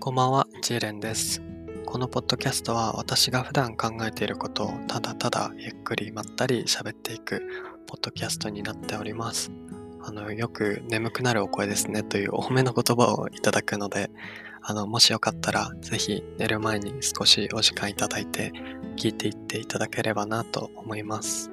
[0.00, 1.42] こんばんは、ジーレンです。
[1.84, 7.42] このポッドキャストは私が普段考えていることをただただゆっくりまったり喋っていく
[7.88, 9.50] ポッドキャストになっております。
[10.02, 14.08] あの、よく眠くなるお声ですねというお褒めの言葉をいただくので、
[14.62, 18.52] あの、もしよかったらぜひ寝る前に少しお時間いただいて
[18.96, 21.50] 聞いていっていただければなと思います。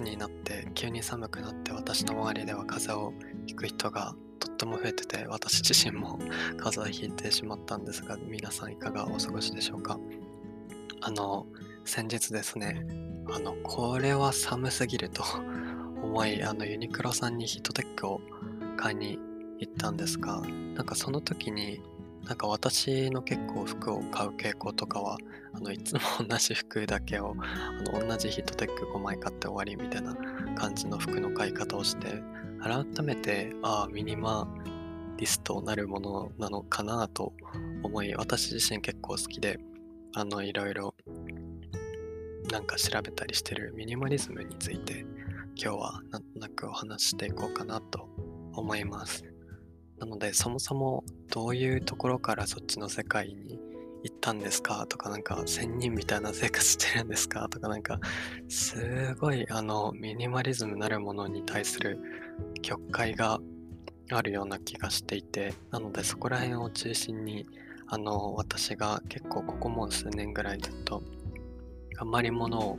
[0.00, 3.12] になって急に寒くなって私の周りでは風邪を
[3.46, 6.18] ひく人がとっても増えてて私自身も
[6.56, 9.98] 風邪をひいてしまったんですが皆さんいかがお過ごしでしょうか？
[11.04, 11.46] あの、
[11.84, 12.86] 先日ですね、
[13.32, 15.24] あの、これは寒すぎると
[16.02, 18.20] 思い、あの、ユニクロさんにヒートテックを
[18.76, 19.18] 買いに
[19.58, 21.80] 行ったんですが、なんかその時に
[22.24, 25.18] なんか私の結構服を買う傾向とかは
[25.52, 30.16] あのいつも同じ服だけをあの同じヒートテック5枚買って終わりみたいな
[30.54, 32.22] 感じの服の買い方をして
[32.62, 34.48] 改めてああミニマ
[35.16, 37.32] リストなるものなのかなと
[37.82, 39.58] 思い私自身結構好きで
[40.14, 40.94] あのいろいろ
[42.50, 45.06] なんか調べたりしてるミニマリズムについて
[45.56, 48.08] 今日はなんとなくお話ししていこうかなと
[48.54, 49.31] 思います。
[50.02, 53.60] なのでそもそもどういうところからそっちの世界に
[54.02, 54.84] 行ったんですか？
[54.88, 57.48] とかなんか仙人みたいな生活してるんですか？
[57.48, 58.00] とかなんか
[58.48, 62.00] すごいあのミニマリズムなるものに対する
[62.62, 63.38] 曲解が
[64.10, 67.46] あるような気がしていてなのでそこら辺を中心に
[67.86, 71.00] あの私が結構ここも数年ぐらいずっと
[71.98, 72.76] あんまり物を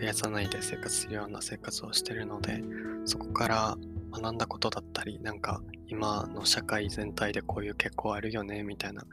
[0.00, 2.60] 増やさないで生活するような生活をしてるので
[3.04, 3.78] そこから
[4.14, 9.04] 学んだことだったりなんか今の社会全体でこういう傾向あるよねみたいな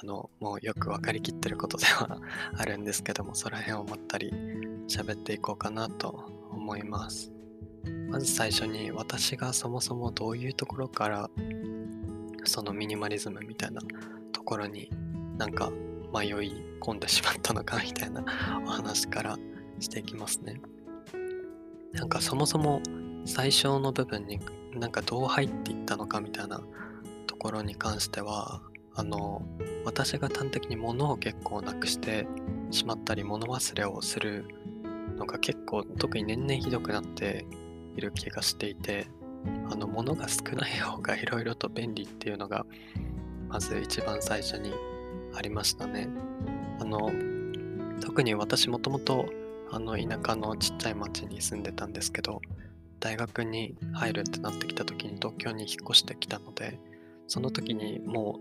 [0.00, 2.20] あのもうよく分かりきってることでは
[2.56, 4.30] あるんですけどもその辺をまったり
[4.88, 7.32] 喋っていこうかなと思います。
[8.10, 11.30] まず最初に私がそもそもどういうところから
[12.44, 13.80] そのミニマリズムみたいな
[14.32, 14.88] ところに
[15.36, 15.70] なんか
[16.14, 16.32] 迷い
[16.80, 18.24] 込んでしまったのかみたいな
[18.64, 19.36] お話から
[19.80, 20.60] していきますね。
[21.92, 22.80] なんかそもそも
[23.24, 24.40] 最初の部分に
[24.74, 26.60] なんかどう入っていったのかみたいな
[27.26, 28.62] ところに関しては
[28.94, 29.42] あの
[29.84, 32.26] 私が端的に物を結構なくして
[32.70, 34.46] しまったり物忘れをする
[35.16, 37.46] のが結構特に年々ひどくなって
[37.96, 39.06] いる気がしていて
[39.70, 42.66] あの物が少ない方がいろいろと便利っていうのが
[43.48, 44.72] まず一番最初に
[45.34, 46.08] ありましたね。
[46.80, 47.10] あの
[48.00, 49.26] 特に私もともと
[49.70, 52.40] あの田舎のちっちゃい町に住んでたんですけど
[53.02, 56.78] 大学に入るってなってきた時に東京に引っ越してきたので
[57.26, 58.38] その時にも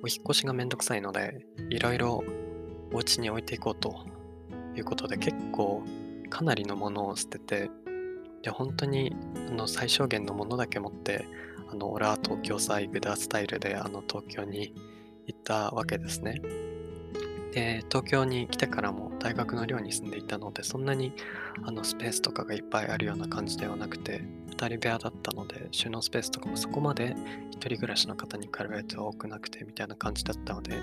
[0.00, 2.24] うお引っ越しがめんどくさいのでいろいろ
[2.94, 4.06] お家に置いていこうと
[4.74, 5.84] いうことで結構
[6.30, 7.70] かなりのものを捨てて
[8.42, 9.14] で本当に
[9.48, 11.26] あの最小限のものだけ持って
[11.70, 14.72] あのオラ東京サイグダースタイルであの東京に
[15.26, 16.40] 行ったわけですね。
[17.52, 21.12] で東京に来てからも大学の寮に住んでいたのでそんなに
[21.64, 30.74] あのスペースとかがいっぱいあるような感じではなくて2人部屋だったので収納スペースとかもそこまで1人暮らしの方に比べて多くなくてみたいな感じだったので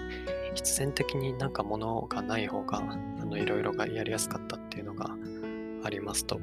[0.56, 2.80] 必然的になんか物がない方が
[3.38, 5.16] いろいろがやりやすかったっていうのが
[5.84, 6.40] ありますと。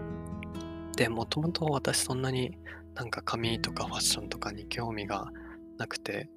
[0.96, 2.56] でもともと私そんなに
[2.94, 5.32] なんか髪とかファッションとかに興味が
[5.78, 6.28] なくて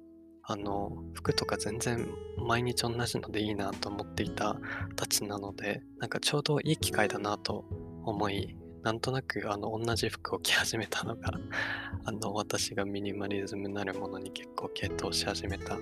[0.48, 2.08] あの服とか全然
[2.38, 4.56] 毎日同じのでいいなと思っていた
[4.94, 7.64] たちなのでなんかちょうどいい機会だなと
[8.04, 11.32] 思いなんとなくあの同じ服を着始めたのが
[12.06, 15.76] あの私がミニマリズムなるものに結構傾倒し始めた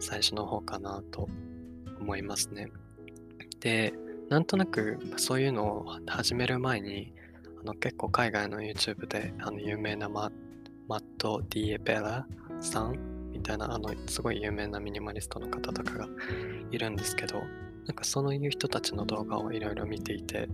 [0.00, 1.28] 最初の方かなと
[2.00, 2.72] 思いますね。
[3.60, 3.94] で
[4.28, 7.12] なんとなくそういうのを始める前に
[7.60, 10.32] あの結構海外の YouTube であの有名なマ
[10.88, 12.26] マット・ディエベラ
[12.60, 16.08] さんみたいなあのすごい有名なミニマリストの方とかが
[16.70, 17.38] いるんですけど
[17.86, 20.48] なんかそういう人たちの動画をいろいろ見ていて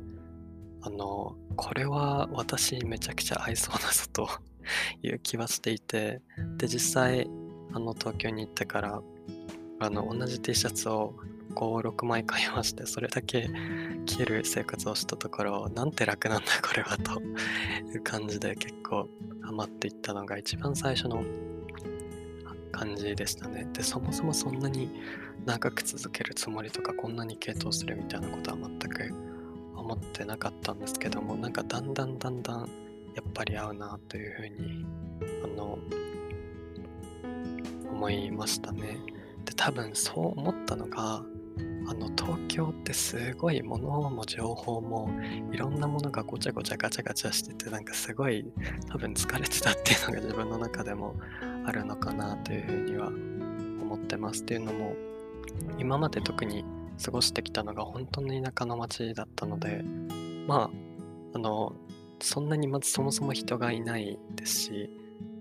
[0.82, 4.28] あのこれは私めちゃくちゃ合いそうだぞと
[5.02, 6.20] いう気はしていて
[6.58, 7.28] で実際
[7.72, 9.02] あの東京に行ってから
[9.80, 11.14] あの同じ T シャツを
[11.54, 13.48] 56枚買いましてそれだけ
[14.06, 17.20] 着る生活をしたところなんて楽なんだこれはと
[17.92, 19.08] いう感じで結構
[19.42, 21.24] ハマっていったのが一番最初の
[22.74, 23.66] 感じでしたね。
[23.72, 24.90] で、そもそもそんなに
[25.46, 29.14] 長く続けるつもりとか、こんなに傾倒するみたいなことは全く
[29.76, 32.60] 思ってなかったんですけども、なんかだんだんだんだん
[33.14, 34.86] やっぱり合うなというふうに、
[35.44, 35.78] あの、
[37.92, 38.98] 思いましたね。
[39.44, 41.24] で、多分そう思ったのが、
[41.86, 45.10] あの東京ってすごい物も情報も
[45.52, 48.50] いろんなものがごちゃごちゃガチャガチャしててなんかすごい
[48.88, 51.14] 多分疲れてたっていうのが自分の中でも
[51.64, 54.42] あるのかなというふうには思ってます。
[54.42, 54.94] っていうのも
[55.78, 56.64] 今まで特に
[57.02, 59.84] 過ごしてきたのが本当に田舎の町だったので
[60.46, 60.70] ま
[61.34, 61.74] ああの
[62.20, 64.90] そんなにまずそもそも人がいないですし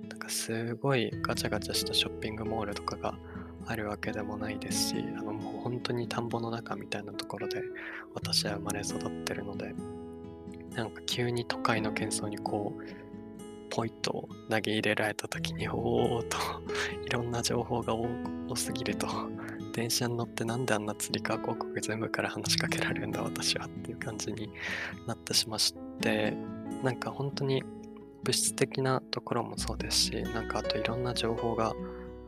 [0.09, 3.15] なんかすごいガチャガチャしたショッピングモールとかが
[3.65, 7.61] あるわけでもないですしあのもう本当に田んぼの中みたいなところで
[8.13, 9.73] 私は生まれ育ってるので
[10.75, 13.02] なんか急に都会の喧騒にこう
[13.75, 16.37] ポイッと投げ入れられた時におおと
[17.07, 19.07] いろんな情報が多すぎると
[19.73, 24.51] 電車に乗ってなんであんな釣り革広告全部から話しかけられるんだ私はっていう感じに
[25.07, 26.37] なってしまして
[26.83, 27.63] なんか本当に
[28.23, 31.73] 物質的なところもそうですしなんかあといろんな情報が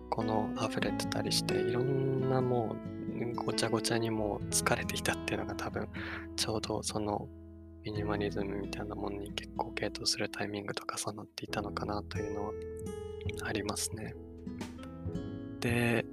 [0.10, 2.76] この溢れてたりしていろんなも
[3.22, 5.88] うごちゃごちゃにもう疲れていたっていうのが多分
[6.36, 7.30] ちょうどその
[7.86, 12.52] ミニマリズムみたいなものに結構傾倒するタイミングと重なっていたのかなというのは
[13.44, 14.16] ありますね。
[15.60, 16.04] で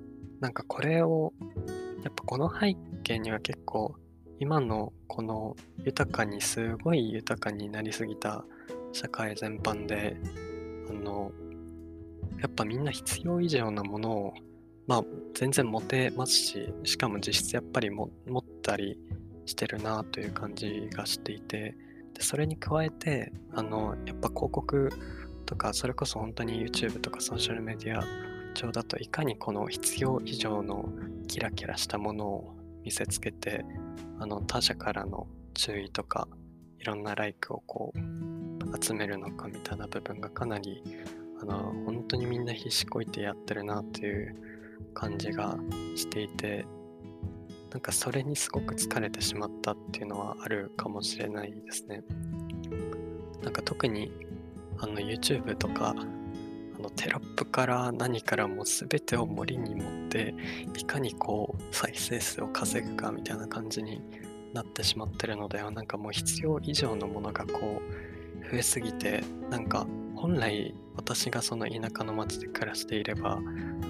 [0.40, 1.32] なんかこれを
[2.04, 3.94] やっぱこの背景には結構
[4.38, 8.44] 今のこの豊かにすごい豊かになりすぎた
[8.92, 10.18] 社会全般で
[10.90, 11.32] あの
[12.38, 14.34] やっぱみんな必要以上なものを
[14.86, 18.98] まあ全然持てますししかも実質やっぱりも持ったり
[19.46, 21.76] してるなという感じがしていて
[22.14, 24.90] でそれに加えてあのやっぱ広告
[25.46, 28.04] とかそれこそ本当に YouTube とかソーシャルメディア
[28.54, 30.88] 上だといかにこの必要以上の
[31.26, 33.64] キラキラしたものを見せつけて
[34.18, 36.28] あの他者からの注意とか
[36.78, 40.82] いろんなライクをこう集めるのかみたいな部分がかなり
[41.40, 44.36] あの本当にみんな必死こいてやってるなっていう
[44.94, 45.56] 感じが
[45.96, 46.66] していて
[47.72, 52.02] なんかそれにすごく疲れてしまったっていうのはあるかもしれないですね。
[53.42, 54.12] なんか特に
[54.78, 60.34] あの YouTube とかあのテロップから何からも全てを森に持って
[60.76, 64.02] いかにこう再生数を稼ぐかみたいな感じに
[64.52, 67.80] なってしまってるのではなんかもう必要以上のものがこ
[68.44, 69.86] う増えすぎてなんか
[70.22, 73.40] 本来私がその田舎の町で暮らしていれば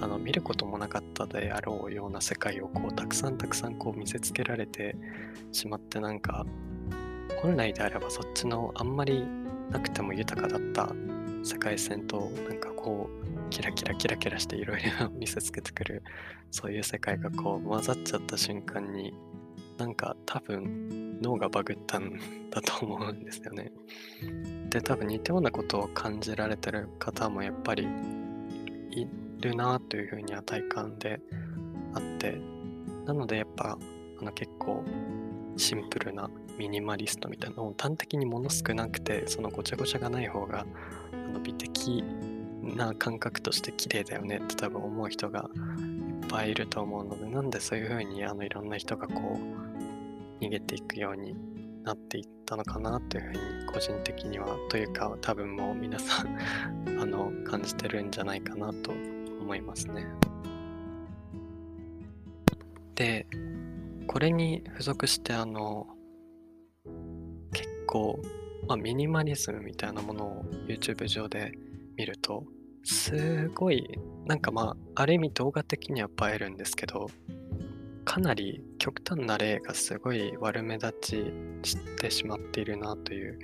[0.01, 4.95] あの見ることもなかったであろうような世界をこうたくさんたくさんこう見せつけられて
[5.51, 6.43] しまってなんか
[7.39, 9.23] 本来であればそっちのあんまり
[9.69, 10.91] なくても豊かだった
[11.43, 16.01] 世界線となんかこうキラキラキラキラしていろいろ見せつけてくる
[16.49, 19.13] そういう世界がこう混ざっちゃった瞬間に
[19.77, 22.19] なんか多分脳がバグったん
[22.51, 23.71] だと思うんですよね。
[24.69, 27.87] で多分似たようなことを感じられてる方もやっぱり
[28.91, 29.07] い
[29.39, 31.19] るなというふうには体感で
[31.93, 32.39] あって
[33.05, 33.77] なのでやっぱ
[34.19, 34.83] あの結構
[35.57, 40.65] シンプルなミニマリストみたいなのを端的にもの少なくてそのごちゃごちゃがない方が
[41.11, 42.03] あの美的
[42.63, 45.49] な感覚として綺麗だよねって多分思う人が
[46.21, 49.37] いっぱいいると思うのでなんでそういうふうにあのいろんな人がこ
[50.39, 51.35] う逃げていくように
[51.83, 53.39] なっていったのかなというふうに
[53.73, 56.37] 個人的にはというか多分もう皆さん
[56.99, 58.91] あの感じてるんじゃないかなと
[59.41, 60.05] 思いますね。
[62.95, 63.27] で
[64.07, 65.87] これに付属してあの
[67.51, 68.21] 結構、
[68.67, 71.51] まあ、ミニマリズムみたいなものを YouTube 上で
[71.97, 72.45] 見ると
[72.83, 77.09] すごいなんかまあある意味動画的には映えるんですけど
[78.05, 80.93] かなり極端な例がすごい悪目立
[81.63, 83.39] ちしてしまっているなという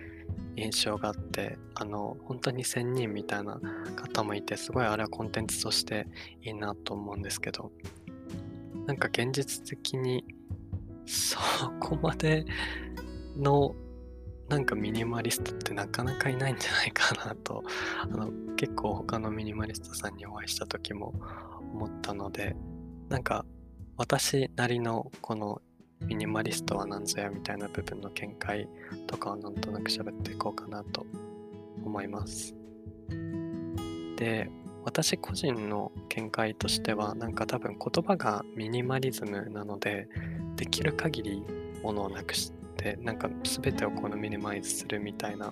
[0.58, 3.60] 印象があってあの本当に1000人みたいな
[3.96, 6.08] 方もいてすごいあれはコンテンツとして
[6.44, 7.72] いいなと思うんですけど
[8.86, 10.26] なんか現実的に
[11.06, 11.40] そ
[11.80, 12.46] こまで
[13.38, 13.76] の
[14.50, 17.64] なんかミニマリストってなかなかいないんじゃないかなと
[18.02, 21.14] あの結構他のミニマリストさんにお会いした時も
[21.74, 22.56] 思ったので
[23.10, 23.46] なんか
[23.98, 25.62] 私なりのこの
[26.02, 28.68] ミニマリストは何ぞやみたいな部分の見解
[29.08, 31.06] とかをなんとなく喋っていこうかなと
[31.84, 32.56] 思います。
[34.16, 34.50] で、
[34.86, 40.08] 私個人の見解としてはなんか多分言葉がミニマリズムなので
[40.56, 41.44] できる限り
[41.84, 45.52] ものをなくしてなんか全てをこのミニマイズするみたいな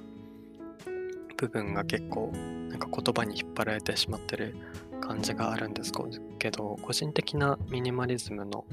[1.36, 2.32] 部分が結構
[2.70, 4.56] なんか言葉に引っ張られてしまってる
[5.02, 5.92] 感じがあるんです
[6.40, 8.66] けど個人的なミニマリズムの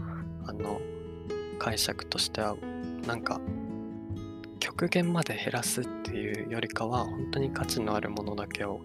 [0.47, 0.81] あの
[1.59, 2.57] 解釈としては
[3.07, 3.41] なんか
[4.61, 8.81] 極限まで減らすっていうよりかは本当に価値のあるものだけを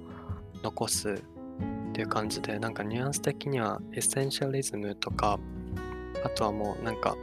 [0.63, 5.39] 残すっていう感じでなんかニュアンス的にはエッセンシャリズムとか
[6.23, 7.15] あとはもうなんか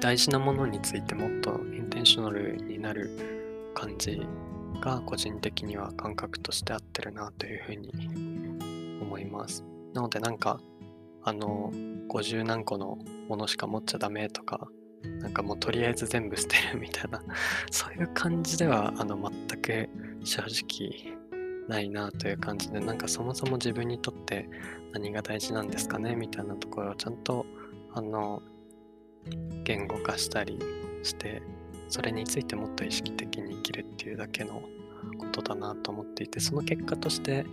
[0.00, 4.20] 大事なものについてもっとインテンショナルになる感じ
[4.80, 7.92] が個人的には感覚として合ってるなというふうに
[9.00, 9.64] 思います。
[9.94, 10.60] なのでなんか
[11.22, 11.70] あの
[12.08, 14.68] 50何個のものしか持っちゃダメとか
[15.20, 17.22] なんかもうとりあえず全部捨てるみたいな
[17.70, 19.88] そういう感じではあの全く
[20.24, 21.16] 正直
[21.68, 24.48] ないなという感じでなんかそもそも自分にとって
[24.92, 27.44] 何が大事なんですかねみたいなところをちゃんと
[27.92, 28.42] あの
[29.64, 30.58] 言語化したり
[31.02, 31.42] して
[31.88, 34.62] それについてもっと意識的に生きるっていうだけの
[35.18, 37.46] ことだなと思っていてその結果として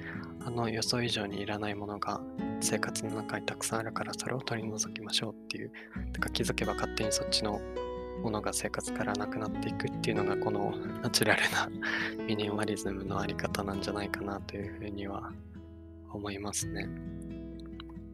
[0.46, 2.22] あの予想以上にいらないものが
[2.62, 5.72] 生活の中にたくさんあるからそれを取り除きましょうっていう
[6.14, 7.62] てか気づけば勝手にそっちの
[8.22, 11.70] ものが生活からなくなっていくっていうのがこのナチュラルな
[12.26, 15.32] ミニマリズムのあり方なんじゃないかなというふうには
[16.12, 16.88] 思いますね。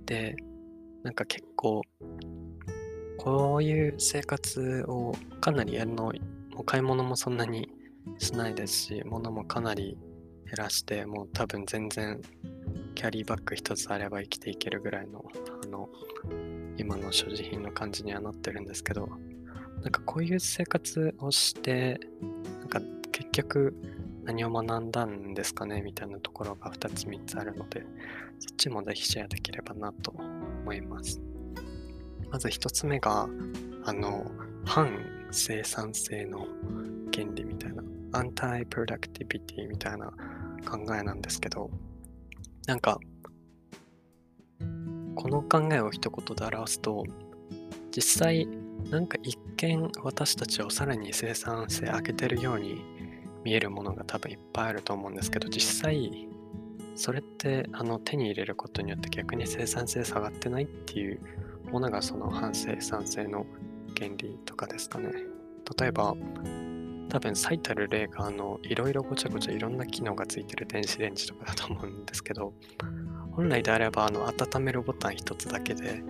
[0.05, 0.35] で、
[1.03, 1.83] なんか結構
[3.19, 7.69] こういう生活をかなりやるの、もう買い物もそんなに
[8.17, 9.97] しないですし、物もかなり
[10.45, 12.21] 減らして、もう多分全然
[12.95, 15.25] キャリーバッグ一つあれば生きていけるぐらいの、
[15.63, 15.89] あの、
[16.77, 19.09] 今の所持品の感じにはなってるんですけど、
[19.81, 21.99] なんかこういう生活をして、
[22.61, 22.79] なんか
[23.11, 23.75] 結局
[24.23, 27.81] 何を学んだんですかねみたいなところが2つ3つあるので、
[28.39, 31.21] そっちもぜひシェアできればなと思います。
[32.31, 33.27] まず1つ目が、
[33.85, 34.29] あの、
[34.65, 36.47] 反生産性の
[37.13, 37.83] 原理みたいな、
[38.13, 40.11] アンタイプロダクティビティみたいな
[40.69, 41.69] 考えなんですけど、
[42.67, 42.99] なんか、
[45.15, 47.03] この考えを一言で表すと、
[47.91, 48.47] 実際、
[48.89, 52.81] なんか一見私たちをさらに生産性上げてるように
[53.43, 56.27] 見えるものが多分いっぱいあると思うんですけど、実際、
[56.95, 61.21] それってあの手に入れることによって逆に生産性下がってないっていう
[61.71, 63.45] ものがその反生産性の
[63.97, 65.11] 原理とかですかね。
[65.79, 66.15] 例えば、
[67.09, 72.53] 多分最たる例があのいろいろごちゃごちゃいろんな機能がついてる電子レンジとかだと思うんですけど、
[73.31, 76.03] 本来であればあの温めるボタン一つだけで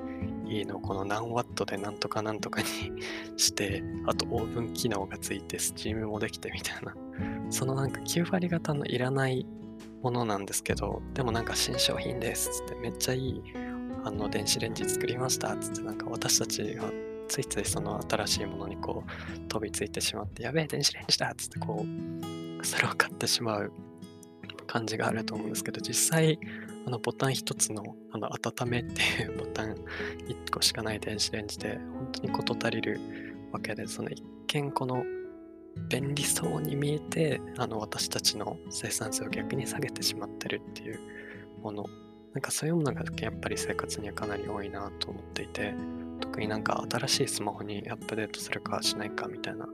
[0.46, 2.68] いいのこの何ワットでなんとかなんとかに
[3.38, 6.94] して、あとオーブン機能がついてスチームもできてみたいな、
[7.50, 9.46] そのなんか9割方のいらない
[10.02, 13.44] ものなんですけど、でもなんか新商品ですつってめっちゃいい
[14.04, 16.86] あの電子レンジ作りましたっつってなんか私たちが
[17.28, 21.86] ついついその新しいものにこう飛びついてしまってやべえ電子レンジだっつってこ
[22.62, 23.72] うそれを買ってしまう。
[24.70, 26.40] 感じがあると思うんですけど実際
[26.86, 33.00] あのボタン一つのあの温めっていうボタン1個しかない電子レンジで本当に事足りる
[33.52, 35.04] わけでその一見この
[35.90, 40.92] 便利そうに見えてあの私たちの生産性を逆に下げてしまってるってい。
[40.94, 41.00] う
[41.62, 41.86] もの
[42.34, 45.74] なんかそういうものがやっぱり生活にはかなり多いなと思っていて、
[46.22, 49.68] 特になんか新しいスマホにアップデートするかしないかみたいな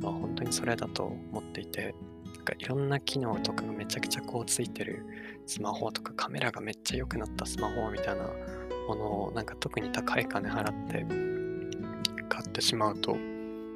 [0.00, 1.94] のは本当にそれだと思っていて、
[2.34, 5.04] なんかいろんな機能とかがめちゃくちゃこうついてる
[5.46, 8.24] スマホとかカメラがめっちゃ良くなったスマホみたいな
[8.88, 11.04] ものをなんか特に高い金払って
[12.28, 13.14] 買ってしまうと、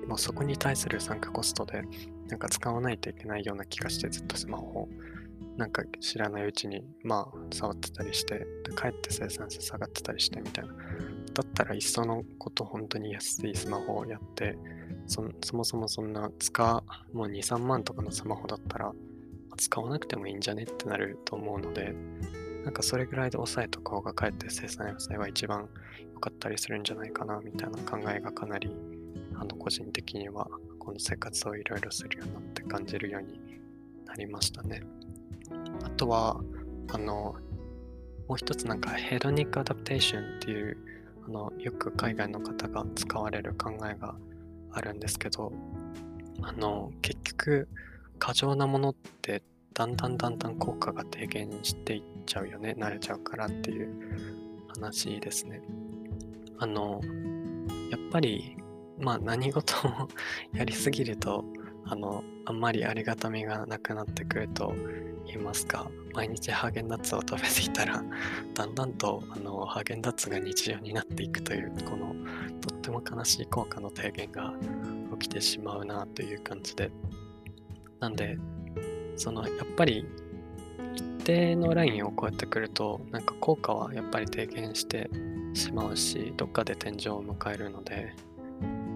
[0.08, 1.82] もうそこに対する参加コストで
[2.28, 4.88] なんか使わないといけないような気がしてずっとスマホを
[5.56, 10.72] なんか知らないうちに、まあ、触ってたりして、で帰って生産性下がってたりしてみたいな。
[10.72, 14.56] だったら、いっそのこと本当に安いスマホをやって
[15.06, 15.22] そ、
[15.54, 18.92] もそもそんな使う、もう2、3万とかのスマホだったら、
[19.56, 21.94] 使わなくてもいいんじゃねってなると思うので、
[22.64, 25.68] なんかそれぐらいで抑えた方がかえって生産性は一番
[26.14, 28.70] 良かったりするんじゃないかなみたいな考えがかなり
[29.34, 33.40] あの個人的にはこの生活をいろいろするようになって感じるように
[34.06, 34.82] なりましたね。
[35.84, 36.40] あとは、
[36.92, 37.36] あの、
[38.28, 40.76] もう一つなんかヘドニックアダプテーションっていう、
[41.26, 44.14] あの、よく海外の方が使われる考えが
[44.72, 45.52] あるんですけど、
[46.42, 47.68] あの、結局、
[48.18, 49.42] 過剰なものって
[49.74, 53.90] だんだんだんだん効果が低減していっちゃうよね、慣れちゃうからっていう
[54.68, 55.62] 話ですね。
[56.58, 57.00] あの、
[57.90, 58.56] やっぱり、
[58.98, 60.08] まあ何事も
[60.54, 61.44] やりすぎると、
[61.92, 64.74] あの、あんまりありがたみがなくなってくると
[65.26, 68.02] 言いますか、毎日ハーゲンダッツを食べていたら、
[68.54, 72.16] だんだんとあのハーゲンダッツが日常になっていくという、この
[72.62, 74.54] とっても悲しい効果の低減が
[75.18, 76.90] 起きてしまうなという感じで。
[78.00, 78.38] なんで、
[79.16, 80.06] そのやっぱり
[80.94, 85.10] 一定のラインを超えてくると、なんか効果はやっぱり低減して
[85.52, 88.14] しまうし、どっかで天井を迎えるので、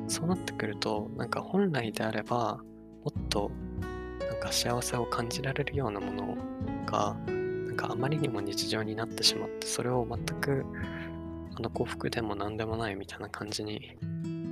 [0.08, 2.62] そうなってくると、なんか本来であれば、
[3.06, 3.50] もっと
[4.28, 6.36] なんか幸せを感じられるようなもの
[6.84, 10.66] がなんかあまりにも日常になってしまってそれを全く
[11.54, 13.96] あの幸福でも何でもないみたいな感じに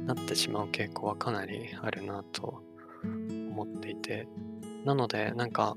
[0.07, 2.63] なってしまう傾向はかなりあるなと
[3.05, 4.29] 思っていて、
[4.85, 5.77] なので、なんか、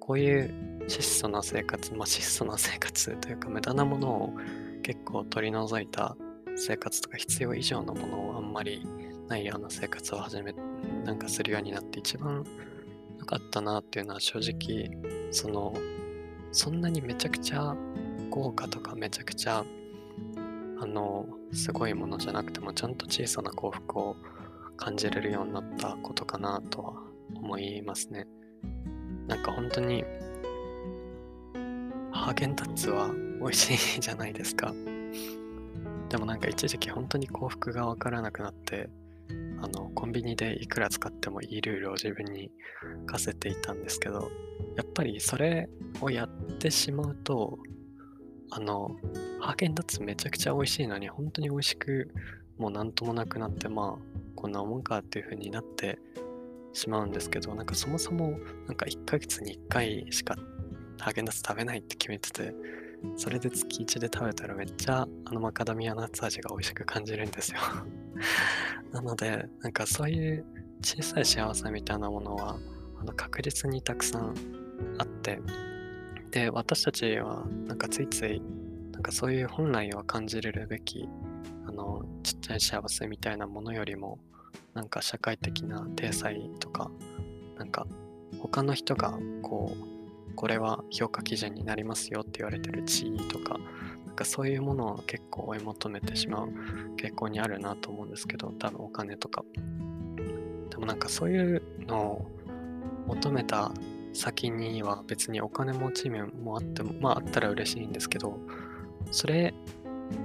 [0.00, 4.32] こういう質素な生活、まあ質素な生活というか無駄なものを
[4.82, 6.16] 結構取り除いた
[6.56, 8.84] 生活とか必要以上のものをあんまり
[9.28, 10.54] ないような生活を始め、
[11.04, 12.44] なんかするようになって一番
[13.18, 14.90] 良かったなっていうのは正直、
[15.30, 15.74] その、
[16.52, 17.74] そんなにめちゃくちゃ
[18.30, 19.64] 豪華とかめちゃくちゃ
[20.78, 24.16] あのすごいものじゃなくてもちゃんと小さな幸福を
[24.76, 26.94] 感じれるようになったことかなとは
[27.36, 28.26] 思いますね。
[29.28, 30.04] なんか本当に
[32.10, 34.74] ハーゲンダッツは美味しいじゃないですか。
[36.08, 38.90] でもなんか一時期本当に幸福がわからなくなって
[39.60, 42.50] あのコンビニでいくら使ってもいいルールを自分に
[43.06, 44.30] 課せていたんですけど
[44.76, 45.68] やっぱりそれ
[46.00, 47.58] をやってしまうと
[48.50, 48.96] あの
[49.40, 52.12] ハーゲンダッツめちゃくちゃ美味しいのに本当に美味しく
[52.58, 55.98] もう何ともなくなってまあこんなもんかっていう風になって
[56.72, 60.36] しまうんですけどなんかそもそもなんか1ヶ月に1回しか
[60.98, 62.54] ハーゲンダッツ食べないって決めてて
[63.16, 67.60] それで月1で食べたらめっちゃあのマカダミアナッツ味が美味しく感じるんですよ。
[68.92, 70.44] なのでなんかそういう
[70.82, 72.58] 小さい幸せみたいなものは
[73.00, 74.34] あの確実にたくさん
[74.98, 75.40] あって
[76.30, 78.40] で私たちはなんかついつい
[78.92, 81.08] なんかそういう本来は感じれるべき
[81.66, 84.18] あのちっちゃい幸せみたいなものよりも
[84.74, 86.90] なんか社会的な体裁とか
[87.58, 87.86] なんか
[88.40, 89.91] 他の人がこう
[90.34, 93.58] これは評価基準になりますよって言われてる地位とか、
[94.06, 96.48] なんかそういうものを結構追い求めてしまう
[96.96, 99.44] 傾向にあるなと思うんですけど、多分お金とか。
[100.70, 102.26] でもなんかそういうのを
[103.06, 103.72] 求めた
[104.12, 108.38] 先には別にお金持ち面もあっても、まああったら嬉しいんですけど、
[109.10, 109.54] それ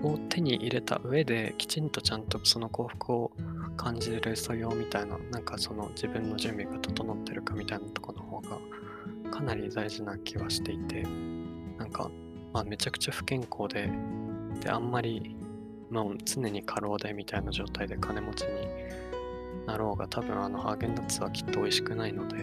[0.04, 3.32] を手に入れた上できちんとちゃんとその幸福を
[3.78, 8.58] 感じる素養みたいな、なんかその自分の準備が整ってるかみたいなとこの方が
[9.32, 11.04] かなり大事な気はしていて、
[11.78, 12.10] なんか、
[12.54, 13.90] まあ、めちゃくちゃ不健康で、
[14.62, 15.36] で、あんまり、
[15.90, 18.68] まあ、常に過労でみたいな状態で金持ちに
[19.66, 22.38] なろうが、多分あのハーゲンダッツはきっと美味しくないので、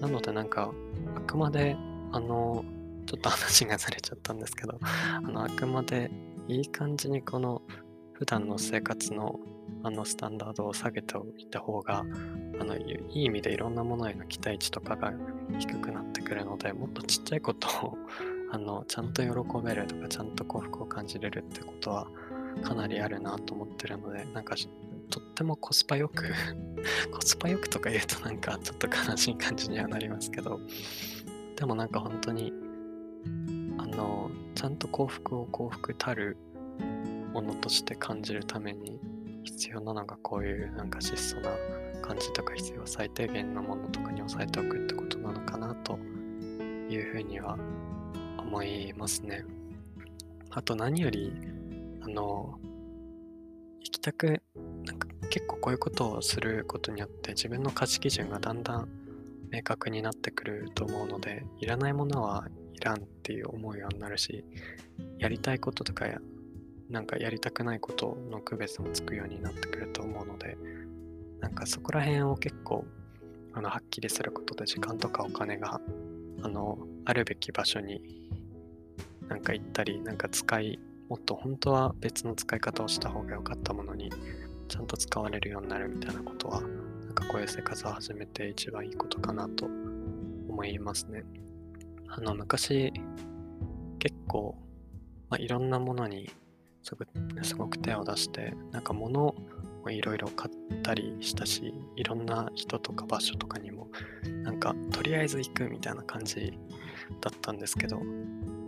[0.00, 0.72] なのでなんか、
[1.16, 1.76] あくまで、
[2.12, 2.64] あの、
[3.06, 6.10] ちょっと話がずれちゃったんですけど、あの、あくまで
[6.48, 7.62] いい感じにこの
[8.18, 9.38] 普段の生活の
[9.82, 12.04] あのスタンダードを下げておいた方が
[12.58, 15.12] あのいい意味でいろんなものへの期待値とかが
[15.58, 17.98] 低くなってくるのでもっとちっちゃいことを
[18.50, 19.28] あのちゃんと喜
[19.64, 22.08] べるとかちゃんと幸福を感じれるってことは
[22.62, 24.56] かなりあるなと思ってるのでなんか
[25.10, 26.32] とってもコスパよく
[27.12, 30.60] コスパよくとか言うとなんかちょっと悲しい感じにはなりますけど
[31.56, 32.52] でもなんか本当に
[33.78, 36.36] あのちゃんと幸福を幸福たる
[37.36, 38.98] ものとして感じるために
[39.44, 41.50] 必要なのがこういうなんか質素な
[42.00, 45.98] 感じとか必要最低限のものとかに抑えておくってことなのかなと
[46.88, 47.58] いうふうには
[48.38, 49.44] 思いますね。
[50.50, 51.30] あと何より、
[52.00, 52.58] あの、
[53.80, 54.40] 行きたく、
[54.84, 58.88] なんか結構こういうことをすることによって自分の価値基準がだんだん
[59.50, 64.42] 明確になってくると思うので、いらないものはいらんっていう思うようになるし、
[65.18, 66.06] やりたいこととか、
[66.90, 70.56] なんかやりたくないことの区別もつくようになってくると思うので、
[71.40, 72.84] なんかそこら辺を結構
[73.52, 75.80] あのはっきりすることで時間とかお金が
[76.42, 78.02] あのあるべき場所に
[79.28, 84.12] なんか行ったりなんか使いもっと本当は別の使い方をした方が良かったものに
[84.68, 91.24] ちゃんと使われるようになるみたいなことはなんかこういう生活を始めて一番いいことかなと思いますね。
[92.08, 92.92] あの昔
[93.98, 94.56] 結構、
[95.30, 96.30] まあ、いろんなものに
[97.42, 99.34] すごく手を出してなんか物
[99.86, 103.88] もいろいろ買ったりしたしいろんな人とか場所とかにも
[104.42, 106.58] なんかとりあえず行くみたいな感じ
[107.20, 108.00] だったんですけど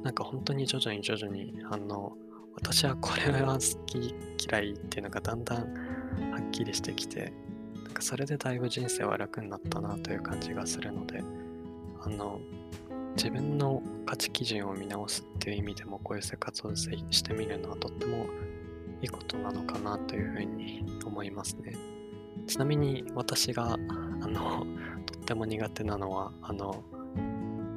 [0.03, 2.13] なんか本当に徐々に徐々にあの
[2.55, 4.15] 私はこれは好き
[4.49, 5.65] 嫌いっていうのがだんだんは
[6.41, 7.33] っきりしてきて
[7.85, 11.23] なんかそれでだいぶ人生は楽になったなという感じがするので
[12.01, 12.41] あの
[13.17, 18.27] 自分の価値基準を見直すっていう意味でもこういう生活をしてみるのはとっても
[19.03, 21.77] いいことなのかなというふうに思いますね。
[22.47, 24.67] ちなみに私があの
[25.07, 26.83] とっても苦手なのはあの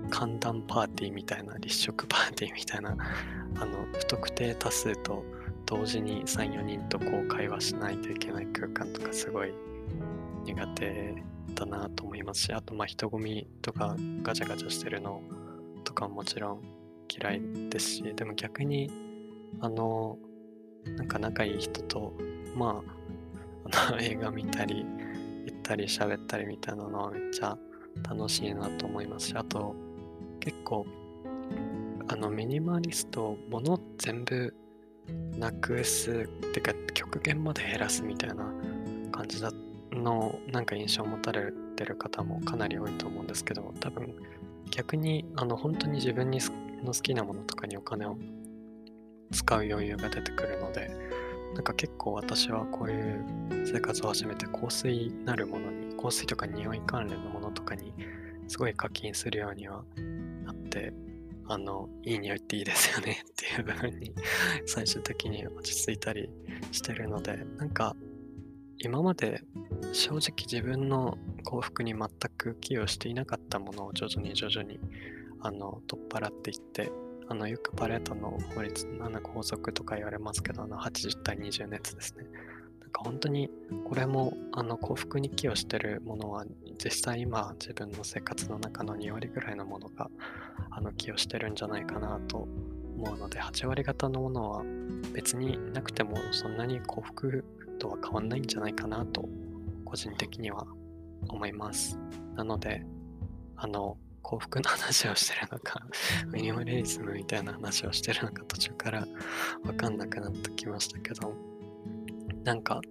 [0.09, 2.95] 寒暖パーティーみたいな立食パーティーみたいな
[3.59, 5.23] あの不特定多数と
[5.65, 9.53] 同時に34人とこう会話しないといけない空間とかすごい
[10.45, 11.15] 苦手
[11.55, 15.21] だなと思いますしあとまあ人混みとかガチャガチャしてるの
[15.83, 16.61] とかももちろん
[17.09, 18.89] 嫌いですしでも逆に
[19.59, 20.17] あの
[20.85, 22.13] なんか仲いい人と、
[22.55, 22.81] ま
[23.65, 24.85] あ、あ の映画見たり
[25.45, 27.57] 行ったり喋ったりみたいなのはめっちゃ
[28.07, 29.75] 楽しいなと思いますしあと
[30.39, 30.85] 結構
[32.07, 34.53] あのミニマリスト物全部
[35.37, 38.45] なくすってか極限まで減らすみたいな
[39.11, 44.15] 感じだったのなんか印象を持たれてる方もかなり多いと思うんですけど多分
[44.69, 46.39] 逆にあの本当に自分に
[46.83, 48.17] の好きなものとかにお金を
[49.31, 50.91] 使う余裕が出てくるので
[51.53, 53.25] なんか結構私はこういう
[53.65, 57.93] 生活を始めて香水なるものに香水とか匂い関連のものとかに
[58.47, 59.83] すごい課金するようには
[60.45, 60.93] なって
[61.47, 64.13] あのいい匂いっていいですよねっていう部分に
[64.65, 66.29] 最終的に落ち着いたり
[66.71, 67.95] してるのでなんか
[68.83, 69.43] 今まで
[69.93, 74.79] 正直自分の幸福に全く寄与していなかったものを徐々に徐々に
[75.39, 76.91] あの取っ払っていって
[77.27, 82.25] あのよくパレートの法律なんか法則とか言われますけどあの80対20熱ですね。
[82.81, 83.49] なんか本当に
[83.85, 86.45] これもあの幸福に寄与してるものは
[86.83, 90.09] 実際今自分の生活の中の2割ぐらいのものが
[90.71, 92.47] あの寄与してるんじゃないかなと
[92.97, 94.63] 思うので8割方のものは
[95.13, 97.45] 別になくてもそんなに幸福
[97.81, 99.27] とは変わんないんじゃないかなと
[99.83, 100.67] 個人的には
[101.27, 101.97] 思います。
[102.35, 102.85] なので、
[103.55, 105.81] あの、幸福の話をしてるのか、
[106.31, 109.07] ミニマリズムみたいな話をしてるのか途中から
[109.63, 111.33] わかんなくなってきましたけど、
[112.43, 112.81] なんか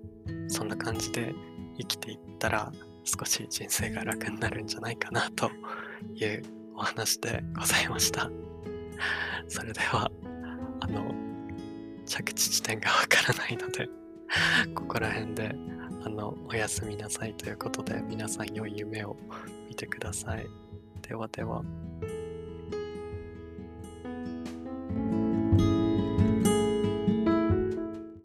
[0.48, 1.34] そんな感じで
[1.78, 2.72] 生きていったら
[3.04, 5.52] 少し人生が楽になるんじゃないかなと
[6.16, 6.42] いう
[6.74, 8.28] お話でございました。
[9.46, 10.10] それでは、
[10.80, 11.14] あの、
[12.06, 13.88] 着地地点がわからないので
[14.74, 15.54] ここら辺で
[16.04, 19.16] あのおやすみなさいということで皆さん良い夢を
[19.68, 20.46] 見てください。
[21.02, 21.62] ではでは。